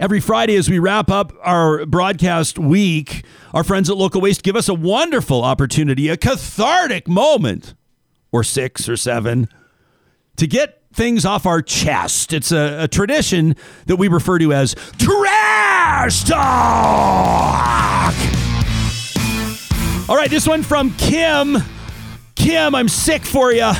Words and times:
Every 0.00 0.18
Friday, 0.18 0.56
as 0.56 0.68
we 0.68 0.80
wrap 0.80 1.08
up 1.08 1.32
our 1.42 1.86
broadcast 1.86 2.58
week, 2.58 3.24
our 3.52 3.62
friends 3.62 3.88
at 3.88 3.96
Local 3.96 4.20
Waste 4.20 4.42
give 4.42 4.56
us 4.56 4.68
a 4.68 4.74
wonderful 4.74 5.44
opportunity, 5.44 6.08
a 6.08 6.16
cathartic 6.16 7.06
moment, 7.06 7.74
or 8.32 8.42
six 8.42 8.88
or 8.88 8.96
seven, 8.96 9.48
to 10.36 10.48
get 10.48 10.82
things 10.92 11.24
off 11.24 11.46
our 11.46 11.62
chest. 11.62 12.32
It's 12.32 12.50
a, 12.50 12.82
a 12.82 12.88
tradition 12.88 13.54
that 13.86 13.96
we 13.96 14.08
refer 14.08 14.40
to 14.40 14.52
as 14.52 14.74
trash 14.98 16.24
talk. 16.24 18.14
All 20.08 20.16
right, 20.16 20.28
this 20.28 20.48
one 20.48 20.64
from 20.64 20.92
Kim. 20.96 21.56
Kim, 22.34 22.74
I'm 22.74 22.88
sick 22.88 23.22
for 23.22 23.52
you. 23.52 23.70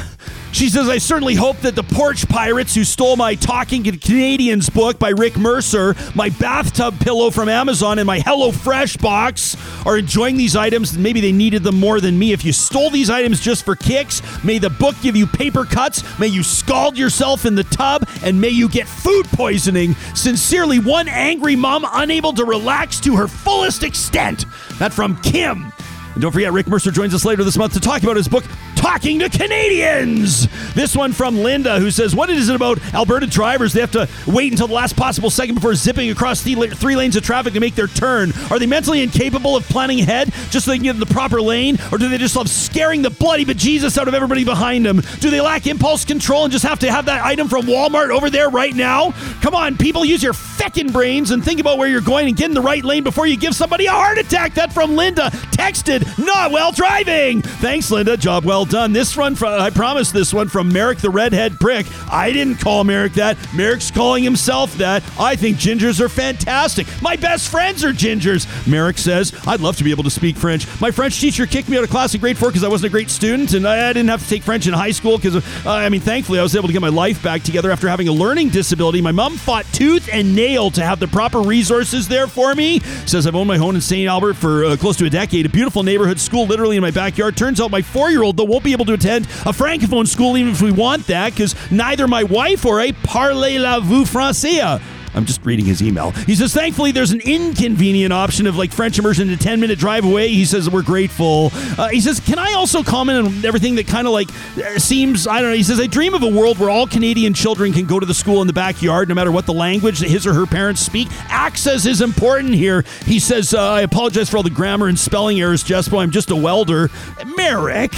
She 0.55 0.69
says, 0.69 0.89
I 0.89 0.99
certainly 0.99 1.35
hope 1.35 1.59
that 1.59 1.75
the 1.75 1.83
porch 1.83 2.29
pirates 2.29 2.77
who 2.77 2.85
stole 2.85 3.17
my 3.17 3.35
Talking 3.35 3.83
Canadians 3.83 4.71
book 4.71 5.01
by 5.01 5.09
Rick 5.09 5.37
Mercer, 5.37 5.97
my 6.15 6.29
bathtub 6.29 7.01
pillow 7.01 7.31
from 7.31 7.49
Amazon, 7.49 7.99
and 7.99 8.07
my 8.07 8.21
Hello 8.21 8.53
Fresh 8.53 8.99
box 8.99 9.57
are 9.85 9.99
enjoying 9.99 10.37
these 10.37 10.55
items. 10.55 10.97
Maybe 10.97 11.21
they 11.21 11.33
needed 11.33 11.65
them 11.65 11.81
more 11.81 12.01
than 12.01 12.17
me. 12.17 12.33
If 12.33 12.45
you 12.45 12.53
stole 12.53 12.89
these 12.89 13.11
items 13.11 13.41
just 13.41 13.65
for 13.65 13.75
kicks, 13.75 14.23
may 14.45 14.59
the 14.59 14.71
book 14.71 14.95
give 15.03 15.17
you 15.17 15.27
paper 15.27 15.65
cuts, 15.65 16.05
may 16.21 16.29
you 16.29 16.45
scald 16.45 16.97
yourself 16.97 17.47
in 17.47 17.57
the 17.57 17.65
tub, 17.65 18.09
and 18.23 18.41
may 18.41 18.51
you 18.51 18.69
get 18.69 18.87
food 18.87 19.27
poisoning. 19.33 19.95
Sincerely, 20.15 20.79
one 20.79 21.09
angry 21.09 21.57
mom 21.57 21.85
unable 21.91 22.33
to 22.33 22.45
relax 22.45 23.01
to 23.01 23.17
her 23.17 23.27
fullest 23.27 23.83
extent. 23.83 24.45
That 24.79 24.93
from 24.93 25.21
Kim. 25.21 25.73
And 26.13 26.23
don't 26.23 26.31
forget, 26.31 26.53
Rick 26.53 26.69
Mercer 26.69 26.93
joins 26.93 27.13
us 27.13 27.25
later 27.25 27.43
this 27.43 27.59
month 27.59 27.73
to 27.73 27.81
talk 27.81 28.05
about 28.05 28.17
his 28.17 28.29
book, 28.29 28.45
Talking 28.85 29.21
to 29.21 29.31
Canadians. 29.31 30.47
This 30.75 30.95
one 30.95 31.15
from 31.15 31.39
Linda, 31.39 31.81
who 31.81 31.91
says, 31.91 32.15
What 32.15 32.29
is 32.29 32.51
it 32.51 32.55
about 32.55 32.79
Alberta 32.93 33.27
drivers? 33.27 33.73
They 33.73 33.81
have 33.81 33.93
to 33.93 34.07
wait 34.27 34.53
until 34.53 34.67
the 34.67 34.75
last 34.75 34.95
possible 34.95 35.31
second 35.31 35.55
before 35.55 35.75
zipping 35.75 36.11
across 36.11 36.43
three 36.43 36.55
lanes 36.95 37.17
of 37.17 37.23
traffic 37.23 37.55
to 37.55 37.61
make 37.61 37.77
their 37.77 37.87
turn. 37.87 38.35
Are 38.51 38.59
they 38.59 38.67
mentally 38.67 39.03
incapable 39.03 39.57
of 39.57 39.65
planning 39.71 40.01
ahead 40.01 40.35
just 40.51 40.67
so 40.67 40.71
they 40.71 40.77
can 40.77 40.85
get 40.85 40.97
in 40.97 41.01
the 41.01 41.07
proper 41.07 41.41
lane? 41.41 41.79
Or 41.93 41.99
do 41.99 42.11
they 42.11 42.19
just 42.19 42.37
love 42.37 42.51
scaring 42.51 43.01
the 43.01 43.09
bloody 43.09 43.47
bejesus 43.47 43.97
out 43.97 44.07
of 44.07 44.13
everybody 44.13 44.45
behind 44.45 44.85
them? 44.85 45.01
Do 45.19 45.31
they 45.31 45.41
lack 45.41 45.67
impulse 45.67 46.05
control 46.05 46.45
and 46.45 46.53
just 46.53 46.67
have 46.67 46.81
to 46.81 46.93
have 46.93 47.07
that 47.07 47.25
item 47.25 47.49
from 47.49 47.63
Walmart 47.63 48.11
over 48.11 48.29
there 48.29 48.51
right 48.51 48.75
now? 48.75 49.13
Come 49.41 49.55
on, 49.55 49.79
people, 49.79 50.05
use 50.05 50.23
your 50.23 50.35
feckin' 50.35 50.93
brains 50.93 51.31
and 51.31 51.43
think 51.43 51.59
about 51.59 51.79
where 51.79 51.89
you're 51.89 52.03
going 52.03 52.29
and 52.29 52.37
get 52.37 52.51
in 52.51 52.55
the 52.55 52.61
right 52.61 52.85
lane 52.85 53.03
before 53.03 53.27
you 53.27 53.39
give 53.39 53.55
somebody 53.55 53.87
a 53.87 53.93
heart 53.93 54.19
attack. 54.19 54.53
That 54.55 54.75
from 54.75 54.95
Linda. 54.95 55.31
Texted, 55.53 56.23
not 56.23 56.51
well 56.51 56.71
driving. 56.71 57.43
Thanks, 57.65 57.91
Linda. 57.91 58.15
Job 58.19 58.45
well 58.45 58.67
done. 58.67 58.93
This 58.93 59.17
one, 59.17 59.35
from, 59.35 59.59
I 59.59 59.71
promise 59.71 60.13
this 60.13 60.35
one 60.35 60.49
from 60.49 60.71
Merrick 60.71 60.99
the 60.99 61.09
Redhead 61.09 61.59
Prick. 61.59 61.87
I 62.13 62.31
didn't 62.31 62.57
call 62.57 62.85
Merrick 62.85 63.15
that. 63.15 63.39
Merrick's 63.55 63.91
calling 63.91 64.23
himself 64.23 64.75
that. 64.75 65.03
I 65.19 65.35
think 65.35 65.57
gingers 65.57 65.99
are 65.99 66.11
fantastic. 66.11 66.87
My 67.01 67.17
best 67.17 67.49
friends 67.49 67.83
are 67.83 67.95
gingers. 67.95 68.47
Merrick 68.67 68.99
says, 68.99 69.33
I'd 69.47 69.61
love 69.61 69.79
to 69.79 69.85
be 69.85 69.93
able 69.93 70.05
to 70.05 70.11
speak 70.11 70.37
French. 70.37 70.69
My 70.79 70.91
French 70.91 71.19
teacher 71.19 71.47
kicked 71.47 71.71
me 71.71 71.79
out 71.79 71.85
of 71.85 71.89
class 71.89 72.15
in 72.15 72.21
grade 72.21 72.37
four 72.37 72.51
because 72.51 72.65
I 72.65 72.69
wasn't 72.69 72.89
a 72.89 72.93
great 72.93 73.09
student, 73.09 73.55
and 73.55 73.67
I, 73.67 73.95
didn't 73.95 74.11
have 74.11 74.23
to 74.23 74.29
take 74.29 74.43
French 74.43 74.67
in 74.67 74.75
high 74.75 74.91
school 74.91 75.17
because, 75.17 75.37
uh, 75.37 75.71
I 75.71 75.89
mean, 75.89 76.03
thankfully, 76.03 76.41
I 76.41 76.43
was 76.43 76.55
able 76.55 76.67
to 76.67 76.73
get 76.75 76.83
my 76.83 76.91
life 76.91 77.23
back 77.23 77.45
together 77.45 77.71
after 77.71 77.89
having 77.89 78.09
a 78.09 78.13
learning 78.13 78.51
disability. 78.51 79.01
My 79.01 79.13
mom 79.13 79.39
fought 79.39 79.65
tooth 79.73 80.11
and 80.13 80.37
nail 80.37 80.71
to 80.73 80.85
have 80.85 81.01
the 81.01 81.09
proper 81.09 81.41
resources 81.41 82.09
there 82.09 82.27
for 82.27 82.55
me. 82.55 82.81
Says 83.07 83.27
I've 83.27 83.35
owned 83.35 83.49
my 83.49 83.57
home 83.57 83.75
in 83.75 83.81
St. 83.81 84.07
Albert 84.07 84.35
for 84.35 84.67
uh, 84.67 84.77
close 84.77 84.99
to 84.99 85.07
a 85.07 85.11
decade. 85.11 85.47
A 85.47 85.49
beautiful 85.49 85.83
neighborhood 85.83 86.21
school 86.21 86.45
literally 86.45 86.77
in 86.77 86.83
my 86.83 86.91
backyard. 86.91 87.39
Turns 87.55 87.67
out 87.67 87.71
my 87.71 87.83
four 87.83 88.11
year 88.11 88.25
old, 88.25 88.37
though, 88.37 88.43
won't 88.43 88.65
be 88.65 88.73
able 88.73 88.85
to 88.87 88.95
attend 88.95 89.27
a 89.27 89.53
francophone 89.53 90.09
school 90.09 90.37
even 90.37 90.51
if 90.51 90.61
we 90.61 90.73
want 90.73 91.07
that 91.07 91.33
because 91.33 91.55
neither 91.71 92.09
my 92.09 92.25
wife 92.25 92.67
or 92.67 92.81
I 92.81 92.91
parlez 92.91 93.61
la 93.61 93.79
vous 93.79 94.05
français. 94.05 94.83
I'm 95.15 95.25
just 95.25 95.45
reading 95.45 95.65
his 95.65 95.83
email. 95.83 96.11
He 96.13 96.35
says, 96.35 96.53
thankfully, 96.53 96.93
there's 96.93 97.13
an 97.13 97.21
inconvenient 97.21 98.13
option 98.13 98.47
of 98.47 98.57
like 98.57 98.73
French 98.73 98.99
immersion 98.99 99.31
a 99.31 99.37
10 99.37 99.61
minute 99.61 99.79
drive 99.79 100.05
away. 100.05 100.29
He 100.29 100.45
says, 100.45 100.69
we're 100.69 100.83
grateful. 100.83 101.51
Uh, 101.79 101.89
he 101.89 102.01
says, 102.01 102.21
can 102.21 102.39
I 102.39 102.55
also 102.55 102.83
comment 102.83 103.27
on 103.27 103.45
everything 103.45 103.77
that 103.77 103.87
kind 103.87 104.07
of 104.07 104.13
like 104.13 104.29
uh, 104.59 104.79
seems, 104.79 105.27
I 105.27 105.41
don't 105.41 105.51
know. 105.51 105.57
He 105.57 105.63
says, 105.63 105.81
I 105.81 105.87
dream 105.87 106.15
of 106.15 106.23
a 106.23 106.29
world 106.29 106.59
where 106.59 106.71
all 106.71 106.87
Canadian 106.87 107.35
children 107.35 107.73
can 107.73 107.87
go 107.87 108.01
to 108.01 108.07
the 108.07 108.15
school 108.15 108.41
in 108.41 108.47
the 108.47 108.53
backyard, 108.53 109.09
no 109.09 109.15
matter 109.15 109.33
what 109.33 109.47
the 109.47 109.55
language 109.55 110.01
that 110.01 110.09
his 110.11 110.27
or 110.27 110.35
her 110.35 110.47
parents 110.47 110.81
speak. 110.81 111.09
Access 111.29 111.87
is 111.87 112.01
important 112.01 112.55
here. 112.55 112.85
He 113.05 113.19
says, 113.19 113.55
uh, 113.55 113.61
I 113.61 113.83
apologize 113.83 114.31
for 114.31 114.39
all 114.39 114.43
the 114.43 114.51
grammar 114.51 114.89
and 114.89 114.99
spelling 114.99 115.41
errors, 115.41 115.63
Jespo. 115.65 116.01
I'm 116.01 116.11
just 116.11 116.31
a 116.31 116.37
welder. 116.37 116.91
Merrick, 117.37 117.93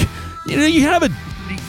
you 0.46 0.56
know, 0.56 0.66
you 0.66 0.82
have 0.82 1.02
a 1.02 1.08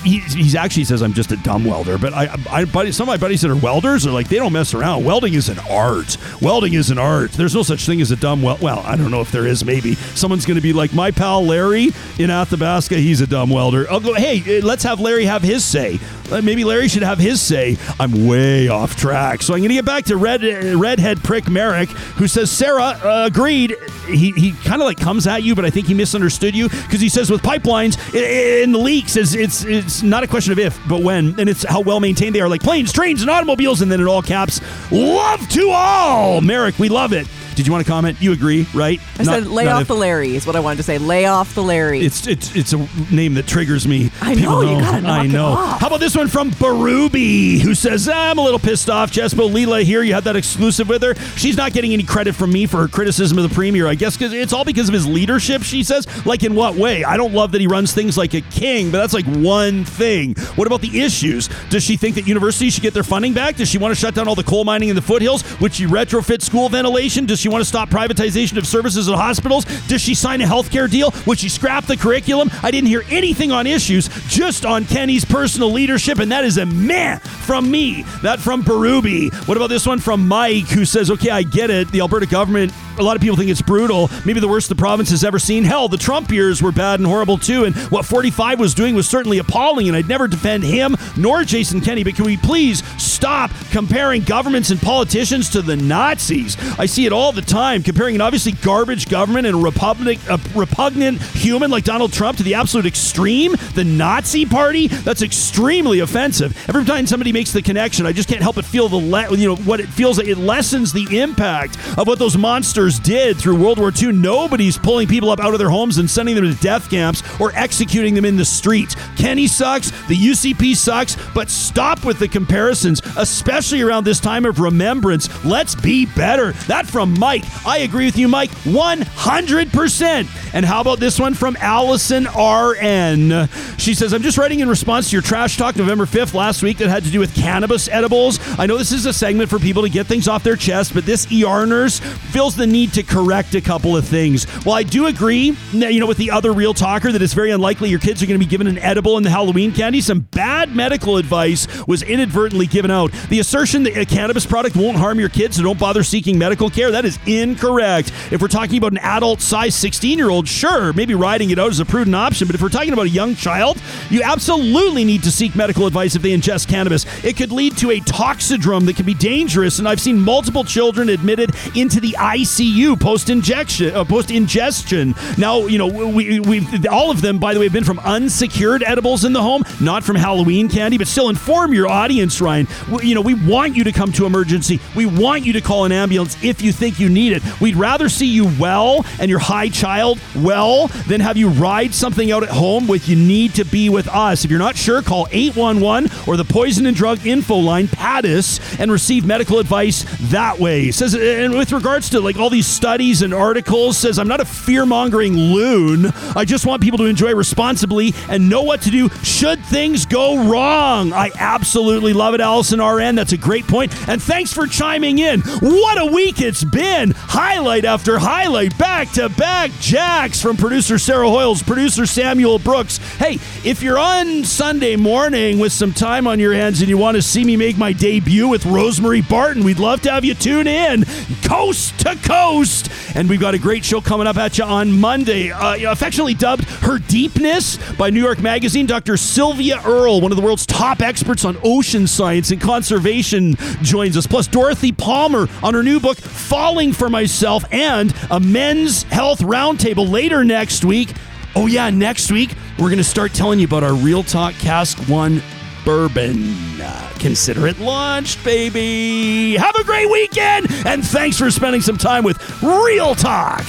he, 0.03 0.19
he's 0.19 0.55
actually 0.55 0.85
says 0.85 1.01
I'm 1.01 1.13
just 1.13 1.31
a 1.31 1.37
dumb 1.37 1.65
welder, 1.65 1.97
but 1.97 2.13
I, 2.13 2.35
I 2.49 2.65
buddy, 2.65 2.91
some 2.91 3.05
of 3.05 3.07
my 3.07 3.17
buddies 3.17 3.41
that 3.41 3.51
are 3.51 3.55
welders 3.55 4.05
are 4.07 4.11
like 4.11 4.29
they 4.29 4.37
don't 4.37 4.53
mess 4.53 4.73
around. 4.73 5.03
Welding 5.03 5.33
is 5.33 5.49
an 5.49 5.59
art. 5.69 6.17
Welding 6.41 6.73
is 6.73 6.89
an 6.89 6.97
art. 6.97 7.31
There's 7.33 7.55
no 7.55 7.63
such 7.63 7.85
thing 7.85 8.01
as 8.01 8.11
a 8.11 8.15
dumb 8.15 8.41
weld. 8.41 8.61
Well, 8.61 8.79
I 8.79 8.95
don't 8.95 9.11
know 9.11 9.21
if 9.21 9.31
there 9.31 9.45
is. 9.45 9.65
Maybe 9.65 9.95
someone's 9.95 10.45
going 10.45 10.55
to 10.55 10.61
be 10.61 10.73
like 10.73 10.93
my 10.93 11.11
pal 11.11 11.45
Larry 11.45 11.89
in 12.17 12.29
Athabasca. 12.29 12.95
He's 12.95 13.21
a 13.21 13.27
dumb 13.27 13.49
welder. 13.49 13.89
I'll 13.89 13.99
go. 13.99 14.13
Hey, 14.13 14.61
let's 14.61 14.83
have 14.83 14.99
Larry 14.99 15.25
have 15.25 15.41
his 15.41 15.63
say. 15.65 15.99
Uh, 16.31 16.41
maybe 16.41 16.63
Larry 16.63 16.87
should 16.89 17.03
have 17.03 17.19
his 17.19 17.41
say. 17.41 17.77
I'm 17.99 18.27
way 18.27 18.67
off 18.67 18.95
track, 18.95 19.41
so 19.41 19.53
I'm 19.53 19.59
going 19.59 19.69
to 19.69 19.75
get 19.75 19.85
back 19.85 20.05
to 20.05 20.17
red 20.17 20.43
uh, 20.43 20.77
redhead 20.77 21.23
prick 21.23 21.49
Merrick, 21.49 21.89
who 21.89 22.27
says 22.27 22.51
Sarah 22.51 22.99
uh, 23.03 23.23
agreed. 23.27 23.75
He 24.07 24.31
he 24.31 24.51
kind 24.51 24.81
of 24.81 24.85
like 24.85 24.99
comes 24.99 25.27
at 25.27 25.43
you, 25.43 25.55
but 25.55 25.65
I 25.65 25.69
think 25.69 25.87
he 25.87 25.93
misunderstood 25.93 26.55
you 26.55 26.69
because 26.69 27.01
he 27.01 27.09
says 27.09 27.29
with 27.29 27.41
pipelines 27.41 27.97
in 28.13 28.71
the 28.71 28.77
leaks, 28.77 29.15
it's 29.15 29.33
it's 29.33 29.63
it's 29.67 30.03
not 30.03 30.23
a 30.23 30.27
question 30.27 30.51
of 30.51 30.59
if, 30.59 30.79
but 30.87 31.01
when, 31.01 31.39
and 31.39 31.49
it's 31.49 31.63
how 31.63 31.81
well 31.81 31.99
maintained 31.99 32.35
they 32.35 32.41
are, 32.41 32.49
like 32.49 32.61
planes, 32.61 32.91
trains, 32.91 33.21
and 33.21 33.29
automobiles, 33.29 33.81
and 33.81 33.91
then 33.91 33.99
in 33.99 34.07
all 34.07 34.21
caps, 34.21 34.61
love 34.91 35.47
to 35.49 35.69
all. 35.69 36.41
Merrick, 36.41 36.79
we 36.79 36.89
love 36.89 37.13
it. 37.13 37.27
Did 37.57 37.65
you 37.65 37.73
want 37.73 37.83
to 37.83 37.91
comment? 37.91 38.21
You 38.21 38.33
agree, 38.33 38.67
right? 38.75 39.01
I 39.17 39.23
not, 39.23 39.33
said 39.33 39.47
lay 39.47 39.67
off 39.67 39.81
if, 39.81 39.87
the 39.87 39.95
Larry 39.95 40.35
is 40.35 40.45
what 40.45 40.55
I 40.55 40.59
wanted 40.59 40.75
to 40.75 40.83
say. 40.83 40.99
Lay 40.99 41.25
off 41.25 41.55
the 41.55 41.63
Larry. 41.63 42.01
It's 42.01 42.27
it's 42.27 42.55
it's 42.55 42.71
a 42.71 42.87
name 43.11 43.33
that 43.33 43.47
triggers 43.47 43.87
me. 43.87 44.11
I 44.21 44.35
know, 44.35 44.61
know. 44.61 44.75
you 44.75 44.79
gotta 44.79 45.01
knock 45.01 45.19
I 45.21 45.25
know. 45.25 45.55
How 45.55 45.87
about 45.87 45.99
this 45.99 46.15
one 46.15 46.27
from 46.27 46.51
Barubi, 46.51 47.59
who 47.59 47.73
says 47.73 48.07
I'm 48.07 48.37
a 48.37 48.43
little 48.43 48.59
pissed 48.59 48.91
off. 48.91 49.11
Jespo 49.11 49.51
Leela 49.51 49.81
Aheer. 49.81 50.05
You 50.05 50.13
had 50.13 50.25
that 50.25 50.35
exclusive 50.35 50.87
with 50.87 51.01
her. 51.01 51.15
She's 51.35 51.57
not 51.57 51.73
getting 51.73 51.93
any 51.93 52.03
credit 52.03 52.35
from 52.35 52.51
me 52.51 52.67
for 52.67 52.77
her 52.77 52.87
criticism 52.87 53.39
of 53.39 53.49
the 53.49 53.55
premier. 53.55 53.87
I 53.87 53.95
guess 53.95 54.15
because 54.15 54.33
it's 54.33 54.53
all 54.53 54.63
because 54.63 54.87
of 54.87 54.93
his 54.93 55.07
leadership. 55.07 55.63
She 55.63 55.81
says, 55.81 56.05
like 56.27 56.43
in 56.43 56.53
what 56.53 56.75
way? 56.75 57.03
I 57.03 57.17
don't 57.17 57.33
love 57.33 57.53
that 57.53 57.61
he 57.61 57.65
runs 57.65 57.91
things 57.91 58.19
like 58.19 58.35
a 58.35 58.41
king, 58.41 58.91
but 58.91 58.99
that's 58.99 59.15
like 59.15 59.25
one 59.25 59.83
thing. 59.83 60.35
What 60.55 60.67
about 60.67 60.81
the 60.81 61.01
issues? 61.01 61.49
Does 61.71 61.83
she 61.83 61.97
think 61.97 62.13
that 62.17 62.27
universities 62.27 62.75
should 62.75 62.83
get 62.83 62.93
their 62.93 63.01
funding 63.01 63.33
back? 63.33 63.55
Does 63.55 63.67
she 63.67 63.79
want 63.79 63.95
to 63.95 63.99
shut 63.99 64.13
down 64.13 64.27
all 64.27 64.35
the 64.35 64.43
coal 64.43 64.63
mining 64.63 64.89
in 64.89 64.95
the 64.95 65.01
foothills? 65.01 65.43
Would 65.59 65.73
she 65.73 65.87
retrofit 65.87 66.43
school 66.43 66.69
ventilation? 66.69 67.25
Does 67.25 67.39
she 67.39 67.46
want 67.47 67.61
to 67.61 67.67
stop 67.67 67.89
privatization 67.89 68.57
of 68.57 68.67
services 68.67 69.07
at 69.09 69.15
hospitals? 69.15 69.65
Does 69.87 70.01
she 70.01 70.13
sign 70.13 70.41
a 70.41 70.45
healthcare 70.45 70.89
deal? 70.89 71.13
Would 71.25 71.39
she 71.39 71.49
scrap 71.49 71.85
the 71.85 71.97
curriculum? 71.97 72.49
I 72.63 72.71
didn't 72.71 72.87
hear 72.87 73.03
anything 73.09 73.51
on 73.51 73.67
issues, 73.67 74.09
just 74.27 74.65
on 74.65 74.85
Kenney's 74.85 75.25
personal 75.25 75.71
leadership, 75.71 76.19
and 76.19 76.31
that 76.31 76.43
is 76.43 76.57
a 76.57 76.65
meh 76.65 77.17
from 77.17 77.69
me. 77.69 78.03
That 78.23 78.39
from 78.39 78.63
Barubi. 78.63 79.33
What 79.47 79.57
about 79.57 79.67
this 79.67 79.85
one 79.85 79.99
from 79.99 80.27
Mike, 80.27 80.67
who 80.67 80.85
says, 80.85 81.11
okay, 81.11 81.29
I 81.29 81.43
get 81.43 81.69
it. 81.69 81.91
The 81.91 82.01
Alberta 82.01 82.25
government, 82.25 82.71
a 82.99 83.03
lot 83.03 83.15
of 83.15 83.21
people 83.21 83.37
think 83.37 83.49
it's 83.49 83.61
brutal. 83.61 84.09
Maybe 84.25 84.39
the 84.39 84.47
worst 84.47 84.69
the 84.69 84.75
province 84.75 85.09
has 85.11 85.23
ever 85.23 85.39
seen. 85.39 85.63
Hell, 85.63 85.87
the 85.87 85.97
Trump 85.97 86.31
years 86.31 86.61
were 86.61 86.71
bad 86.71 86.99
and 86.99 87.07
horrible 87.07 87.37
too, 87.37 87.65
and 87.65 87.75
what 87.91 88.05
45 88.05 88.59
was 88.59 88.73
doing 88.73 88.95
was 88.95 89.07
certainly 89.07 89.37
appalling, 89.37 89.87
and 89.87 89.95
I'd 89.95 90.07
never 90.07 90.27
defend 90.27 90.63
him 90.63 90.95
nor 91.15 91.43
Jason 91.43 91.81
Kenney, 91.81 92.03
but 92.03 92.15
can 92.15 92.25
we 92.25 92.37
please 92.37 92.83
stop 93.01 93.51
comparing 93.71 94.23
governments 94.23 94.69
and 94.69 94.81
politicians 94.81 95.49
to 95.51 95.61
the 95.61 95.75
Nazis? 95.75 96.57
I 96.79 96.85
see 96.85 97.05
it 97.05 97.13
all 97.13 97.31
the 97.31 97.41
time 97.41 97.83
comparing 97.83 98.15
an 98.15 98.21
obviously 98.21 98.51
garbage 98.51 99.09
government 99.09 99.47
and 99.47 99.57
a, 99.57 99.59
republic, 99.59 100.19
a 100.29 100.39
repugnant 100.55 101.21
human 101.21 101.71
like 101.71 101.83
Donald 101.83 102.13
Trump 102.13 102.37
to 102.37 102.43
the 102.43 102.53
absolute 102.53 102.85
extreme, 102.85 103.55
the 103.73 103.83
Nazi 103.83 104.45
Party. 104.45 104.87
That's 104.87 105.21
extremely 105.21 105.99
offensive. 105.99 106.55
Every 106.69 106.85
time 106.85 107.07
somebody 107.07 107.31
makes 107.31 107.51
the 107.51 107.61
connection, 107.61 108.05
I 108.05 108.11
just 108.11 108.29
can't 108.29 108.41
help 108.41 108.55
but 108.55 108.65
feel 108.65 108.89
the 108.89 108.97
le- 108.97 109.35
you 109.35 109.47
know 109.47 109.55
what 109.55 109.79
it 109.79 109.87
feels 109.87 110.17
like. 110.17 110.27
It 110.27 110.37
lessens 110.37 110.93
the 110.93 111.19
impact 111.19 111.77
of 111.97 112.07
what 112.07 112.19
those 112.19 112.37
monsters 112.37 112.86
did 112.95 113.37
through 113.37 113.61
World 113.61 113.77
War 113.77 113.91
II. 113.95 114.13
Nobody's 114.13 114.77
pulling 114.77 115.07
people 115.07 115.29
up 115.29 115.39
out 115.39 115.53
of 115.53 115.59
their 115.59 115.69
homes 115.69 115.97
and 115.97 116.09
sending 116.09 116.35
them 116.35 116.45
to 116.45 116.53
death 116.61 116.89
camps 116.89 117.21
or 117.39 117.51
executing 117.53 118.13
them 118.13 118.25
in 118.25 118.37
the 118.37 118.45
streets. 118.45 118.95
Kenney 119.17 119.47
sucks. 119.47 119.91
The 120.07 120.15
UCP 120.15 120.75
sucks. 120.75 121.17
But 121.33 121.49
stop 121.49 122.05
with 122.05 122.19
the 122.19 122.27
comparisons, 122.27 123.01
especially 123.17 123.81
around 123.81 124.05
this 124.05 124.19
time 124.19 124.45
of 124.45 124.59
remembrance. 124.59 125.27
Let's 125.45 125.75
be 125.75 126.05
better. 126.05 126.53
That 126.67 126.87
from 126.87 127.13
Mike, 127.19 127.43
I 127.65 127.79
agree 127.79 128.05
with 128.05 128.17
you, 128.17 128.27
Mike, 128.27 128.51
100%. 128.63 130.46
And 130.57 130.65
how 130.65 130.81
about 130.81 130.99
this 130.99 131.19
one 131.19 131.35
from 131.35 131.55
Allison 131.57 132.23
RN? 132.23 133.47
She 133.77 133.93
says, 133.93 134.11
I'm 134.11 134.23
just 134.23 134.39
writing 134.39 134.61
in 134.61 134.67
response 134.67 135.11
to 135.11 135.15
your 135.15 135.21
trash 135.21 135.55
talk 135.55 135.75
November 135.75 136.07
5th 136.07 136.33
last 136.33 136.63
week 136.63 136.79
that 136.79 136.89
had 136.89 137.03
to 137.03 137.11
do 137.11 137.19
with 137.19 137.35
cannabis 137.35 137.87
edibles. 137.87 138.39
I 138.57 138.65
know 138.65 138.75
this 138.75 138.91
is 138.91 139.05
a 139.05 139.13
segment 139.13 139.51
for 139.51 139.59
people 139.59 139.83
to 139.83 139.89
get 139.89 140.07
things 140.07 140.27
off 140.27 140.41
their 140.41 140.55
chest, 140.55 140.95
but 140.95 141.05
this 141.05 141.27
ER 141.31 141.67
nurse 141.67 141.99
feels 141.99 142.55
the 142.55 142.65
need 142.65 142.91
to 142.93 143.03
correct 143.03 143.53
a 143.53 143.61
couple 143.61 143.95
of 143.95 144.07
things. 144.07 144.47
Well, 144.65 144.73
I 144.73 144.81
do 144.81 145.05
agree, 145.05 145.55
you 145.73 145.99
know, 145.99 146.07
with 146.07 146.17
the 146.17 146.31
other 146.31 146.51
real 146.53 146.73
talker 146.73 147.11
that 147.11 147.21
it's 147.21 147.33
very 147.33 147.51
unlikely 147.51 147.91
your 147.91 147.99
kids 147.99 148.23
are 148.23 148.25
going 148.25 148.39
to 148.39 148.43
be 148.43 148.49
given 148.49 148.65
an 148.65 148.79
edible 148.79 149.15
in 149.17 149.23
the 149.23 149.29
Halloween 149.29 149.71
candy. 149.71 150.01
Some 150.01 150.21
bad 150.21 150.75
medical 150.75 151.17
advice 151.17 151.67
was 151.85 152.01
inadvertently 152.01 152.65
given 152.65 152.89
out. 152.89 153.11
The 153.29 153.41
assertion 153.41 153.83
that 153.83 153.95
a 153.95 154.07
cannabis 154.07 154.47
product 154.47 154.75
won't 154.75 154.97
harm 154.97 155.19
your 155.19 155.29
kids, 155.29 155.57
so 155.57 155.61
don't 155.61 155.77
bother 155.77 156.01
seeking 156.01 156.39
medical 156.39 156.71
care, 156.71 156.89
that 156.89 157.05
is 157.05 157.19
incorrect. 157.27 158.11
If 158.31 158.41
we're 158.41 158.47
talking 158.47 158.79
about 158.79 158.93
an 158.93 158.97
adult 159.03 159.39
size 159.41 159.75
16 159.75 160.17
year 160.17 160.31
old, 160.31 160.46
sure, 160.47 160.93
maybe 160.93 161.13
riding 161.15 161.49
it 161.51 161.59
out 161.59 161.71
is 161.71 161.79
a 161.79 161.85
prudent 161.85 162.15
option. 162.15 162.47
But 162.47 162.55
if 162.55 162.61
we're 162.61 162.69
talking 162.69 162.93
about 162.93 163.05
a 163.05 163.09
young 163.09 163.35
child, 163.35 163.81
you 164.09 164.21
absolutely 164.23 165.05
need 165.05 165.23
to 165.23 165.31
seek 165.31 165.55
medical 165.55 165.85
advice 165.85 166.15
if 166.15 166.21
they 166.21 166.31
ingest 166.31 166.67
cannabis. 166.67 167.05
It 167.23 167.37
could 167.37 167.51
lead 167.51 167.77
to 167.77 167.91
a 167.91 167.99
toxidrome 167.99 168.85
that 168.85 168.95
can 168.95 169.05
be 169.05 169.13
dangerous, 169.13 169.79
and 169.79 169.87
I've 169.87 169.99
seen 170.01 170.19
multiple 170.19 170.63
children 170.63 171.09
admitted 171.09 171.51
into 171.75 171.99
the 171.99 172.15
ICU 172.17 172.99
post 172.99 173.29
injection, 173.29 173.95
uh, 173.95 174.03
post 174.03 174.31
ingestion. 174.31 175.15
Now, 175.37 175.67
you 175.67 175.77
know, 175.77 175.87
we 175.87 176.39
we 176.39 176.65
all 176.87 177.11
of 177.11 177.21
them, 177.21 177.37
by 177.37 177.53
the 177.53 177.59
way, 177.59 177.65
have 177.65 177.73
been 177.73 177.83
from 177.83 177.99
unsecured 177.99 178.83
edibles 178.83 179.25
in 179.25 179.33
the 179.33 179.41
home, 179.41 179.63
not 179.79 180.03
from 180.03 180.15
Halloween 180.15 180.69
candy. 180.69 180.97
But 180.97 181.07
still, 181.07 181.29
inform 181.29 181.73
your 181.73 181.87
audience, 181.87 182.41
Ryan. 182.41 182.67
We, 182.91 183.07
you 183.07 183.15
know, 183.15 183.21
we 183.21 183.33
want 183.33 183.75
you 183.75 183.83
to 183.83 183.91
come 183.91 184.11
to 184.13 184.25
emergency. 184.25 184.79
We 184.95 185.05
want 185.05 185.45
you 185.45 185.53
to 185.53 185.61
call 185.61 185.85
an 185.85 185.91
ambulance 185.91 186.41
if 186.43 186.61
you 186.61 186.71
think 186.71 186.99
you 186.99 187.09
need 187.09 187.33
it. 187.33 187.43
We'd 187.59 187.75
rather 187.75 188.09
see 188.09 188.27
you 188.27 188.51
well 188.59 189.05
and 189.19 189.29
your 189.29 189.39
high 189.39 189.69
child 189.69 190.19
well 190.35 190.87
then 191.07 191.19
have 191.19 191.37
you 191.37 191.49
ride 191.49 191.93
something 191.93 192.31
out 192.31 192.43
at 192.43 192.49
home 192.49 192.87
with 192.87 193.07
you 193.07 193.15
need 193.15 193.55
to 193.55 193.65
be 193.65 193.89
with 193.89 194.07
us. 194.07 194.45
If 194.45 194.51
you're 194.51 194.59
not 194.59 194.75
sure, 194.75 195.01
call 195.01 195.27
811 195.31 196.09
or 196.27 196.37
the 196.37 196.45
Poison 196.45 196.85
and 196.85 196.95
Drug 196.95 197.25
Info 197.25 197.55
Line, 197.55 197.87
PADIS, 197.87 198.79
and 198.79 198.91
receive 198.91 199.25
medical 199.25 199.59
advice 199.59 200.05
that 200.29 200.59
way. 200.59 200.91
Says, 200.91 201.13
and 201.15 201.57
with 201.57 201.71
regards 201.71 202.09
to 202.11 202.19
like 202.19 202.37
all 202.37 202.49
these 202.49 202.67
studies 202.67 203.21
and 203.21 203.33
articles, 203.33 203.97
says, 203.97 204.19
I'm 204.19 204.27
not 204.27 204.39
a 204.39 204.45
fear 204.45 204.85
mongering 204.85 205.35
loon. 205.35 206.07
I 206.35 206.45
just 206.45 206.65
want 206.65 206.81
people 206.81 206.97
to 206.99 207.05
enjoy 207.05 207.33
responsibly 207.33 208.13
and 208.29 208.49
know 208.49 208.63
what 208.63 208.81
to 208.83 208.91
do 208.91 209.09
should 209.23 209.63
things 209.65 210.05
go 210.05 210.49
wrong. 210.49 211.13
I 211.13 211.31
absolutely 211.37 212.13
love 212.13 212.33
it, 212.33 212.41
Allison 212.41 212.81
RN. 212.81 213.15
That's 213.15 213.33
a 213.33 213.37
great 213.37 213.67
point. 213.67 213.93
And 214.07 214.21
thanks 214.21 214.53
for 214.53 214.67
chiming 214.67 215.19
in. 215.19 215.41
What 215.41 215.99
a 216.01 216.05
week 216.05 216.41
it's 216.41 216.63
been. 216.63 217.11
Highlight 217.11 217.85
after 217.85 218.17
highlight, 218.17 218.77
back 218.77 219.11
to 219.13 219.29
back 219.29 219.71
jacks 220.17 220.41
from 220.41 220.57
producer 220.57 220.97
Sarah 220.97 221.27
Hoyles, 221.27 221.63
producer 221.63 222.07
Samuel 222.07 222.57
Brooks. 222.57 222.97
Hey, 223.17 223.37
if 223.63 223.83
you're 223.83 223.99
on 223.99 224.43
Sunday 224.45 224.95
morning 224.95 225.59
with 225.59 225.71
some 225.71 225.93
time 225.93 226.25
on 226.25 226.39
your 226.39 226.55
hands 226.55 226.79
and 226.79 226.89
you 226.89 226.97
want 226.97 227.17
to 227.17 227.21
see 227.21 227.43
me 227.43 227.55
make 227.55 227.77
my 227.77 227.93
debut 227.93 228.47
with 228.47 228.65
Rosemary 228.65 229.21
Barton, 229.21 229.63
we'd 229.63 229.77
love 229.77 230.01
to 230.01 230.11
have 230.11 230.25
you 230.25 230.33
tune 230.33 230.65
in 230.65 231.05
coast 231.43 231.99
to 231.99 232.15
coast. 232.15 232.89
And 233.15 233.29
we've 233.29 233.39
got 233.39 233.53
a 233.53 233.59
great 233.59 233.85
show 233.85 234.01
coming 234.01 234.25
up 234.25 234.37
at 234.37 234.57
you 234.57 234.63
on 234.63 234.91
Monday, 234.99 235.51
uh, 235.51 235.91
affectionately 235.91 236.33
dubbed 236.33 236.63
Her 236.65 236.97
Deepness 236.97 237.77
by 237.93 238.09
New 238.09 238.21
York 238.21 238.39
Magazine. 238.39 238.87
Dr. 238.87 239.17
Sylvia 239.17 239.81
Earle, 239.85 240.19
one 240.19 240.31
of 240.31 240.35
the 240.35 240.43
world's 240.43 240.65
top 240.65 241.01
experts 241.01 241.45
on 241.45 241.57
ocean 241.63 242.07
science 242.07 242.49
and 242.49 242.59
conservation, 242.59 243.55
joins 243.83 244.17
us. 244.17 244.25
Plus, 244.25 244.47
Dorothy 244.47 244.91
Palmer 244.91 245.47
on 245.61 245.75
her 245.75 245.83
new 245.83 245.99
book, 245.99 246.17
Falling 246.17 246.91
for 246.91 247.07
Myself, 247.07 247.63
and 247.71 248.15
a 248.31 248.39
men's 248.39 249.03
health 249.03 249.41
roundtable 249.41 250.06
later 250.07 250.43
next 250.43 250.85
week. 250.85 251.13
Oh, 251.55 251.67
yeah, 251.67 251.89
next 251.89 252.31
week, 252.31 252.53
we're 252.77 252.87
going 252.87 252.97
to 252.97 253.03
start 253.03 253.33
telling 253.33 253.59
you 253.59 253.65
about 253.65 253.83
our 253.83 253.93
Real 253.93 254.23
Talk 254.23 254.53
Cask 254.55 254.97
One 255.09 255.41
bourbon. 255.85 256.53
Uh, 256.81 257.11
consider 257.19 257.67
it 257.67 257.79
launched, 257.79 258.43
baby. 258.43 259.55
Have 259.55 259.75
a 259.75 259.83
great 259.83 260.09
weekend, 260.09 260.67
and 260.85 261.05
thanks 261.05 261.37
for 261.37 261.49
spending 261.49 261.81
some 261.81 261.97
time 261.97 262.23
with 262.23 262.61
Real 262.61 263.15
Talk. 263.15 263.65